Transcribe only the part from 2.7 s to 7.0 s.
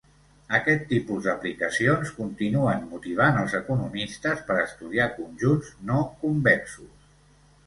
motivant els economistes per estudiar conjunts no convexos.